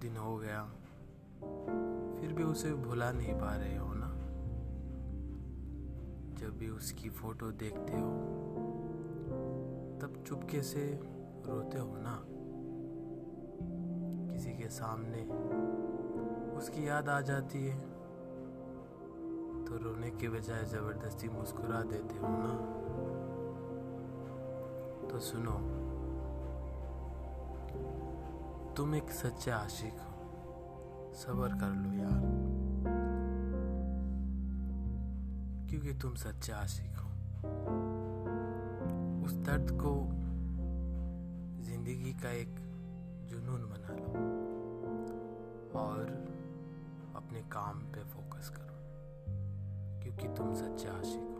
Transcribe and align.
दिन 0.00 0.16
हो 0.16 0.36
गया। 0.36 0.62
फिर 2.20 2.32
भी 2.32 2.42
उसे 2.42 2.74
भुला 2.74 3.12
नहीं 3.12 3.34
पा 3.34 3.56
रहे 3.56 3.76
हो 3.76 3.94
ना। 3.94 4.08
जब 6.40 6.58
भी 6.58 6.68
उसकी 6.68 7.10
फ़ोटो 7.10 7.50
देखते 7.50 7.92
हो, 7.92 8.10
तब 10.02 10.24
चुपके 10.26 10.62
से 10.62 11.00
रोते 11.46 11.78
हो 11.78 11.96
ना। 11.96 12.24
किसी 14.32 14.50
के 14.50 14.68
सामने 14.68 15.22
उसकी 16.56 16.88
याद 16.88 17.08
आ 17.08 17.20
जाती 17.20 17.66
है 17.66 17.80
तो 19.64 19.76
रोने 19.76 20.10
के 20.10 20.28
बजाय 20.28 20.64
ज़बरदस्ती 20.64 21.28
मुस्कुरा 21.28 21.82
देते 21.82 22.14
हो 22.14 22.28
ना। 22.28 22.52
तो 25.08 25.18
सुनो 25.18 25.85
तुम 28.76 28.94
एक 28.94 29.10
सच्चे 29.10 29.50
आशिक 29.50 29.92
हो। 29.92 31.12
सबर 31.14 31.48
कर 31.48 31.68
लो 31.68 31.92
यार। 31.92 32.20
क्योंकि 35.70 35.94
तुम 35.94 36.14
सच्चे 36.14 36.52
आशिक 36.52 36.98
हो। 36.98 37.10
उस 39.24 39.32
दर्द 39.32 39.70
को 39.70 40.04
ज़िंदगी 41.62 42.12
का 42.12 42.30
एक 42.30 42.54
जुनून 43.30 43.60
बना 43.60 43.88
लो 43.88 44.12
और 45.78 46.00
अपने 47.16 47.40
काम 47.40 47.78
पे 47.80 48.04
फोकस 48.04 48.48
करो। 48.48 48.76
क्योंकि 50.02 50.28
तुम 50.28 50.54
सच्चे 50.54 50.88
आशिक 50.88 51.35